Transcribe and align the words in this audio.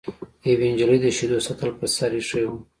یوې 0.49 0.67
نجلۍ 0.73 0.97
د 1.01 1.05
شیدو 1.17 1.37
سطل 1.47 1.69
په 1.77 1.85
سر 1.95 2.11
ایښی 2.17 2.43
و. 2.47 2.51